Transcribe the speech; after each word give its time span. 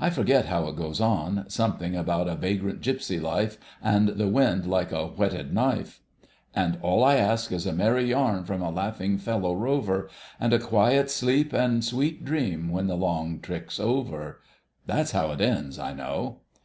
"I 0.00 0.10
forget 0.10 0.46
how 0.46 0.66
it 0.66 0.74
goes 0.74 1.00
on: 1.00 1.48
something 1.48 1.94
about 1.94 2.26
a 2.28 2.34
'vagrant 2.34 2.80
gypsy 2.80 3.22
life,' 3.22 3.56
and 3.80 4.08
the 4.08 4.26
wind 4.26 4.66
'like 4.66 4.90
a 4.90 5.06
whetted 5.06 5.54
knife'— 5.54 6.00
"'And 6.56 6.76
all 6.82 7.04
I 7.04 7.14
ask 7.14 7.52
is 7.52 7.66
a 7.66 7.72
merry 7.72 8.06
yarn 8.06 8.42
from 8.42 8.62
a 8.62 8.70
laughing 8.72 9.16
fellow 9.16 9.54
rover, 9.54 10.10
And 10.40 10.52
a 10.52 10.58
quiet 10.58 11.08
sleep 11.08 11.52
and 11.52 11.78
a 11.78 11.82
sweet 11.82 12.24
dream 12.24 12.70
when 12.72 12.88
the 12.88 12.96
long 12.96 13.38
trick's 13.38 13.78
over.' 13.78 14.40
"That's 14.86 15.12
how 15.12 15.30
it 15.30 15.40
ends, 15.40 15.78
I 15.78 15.92
know." 15.94 16.40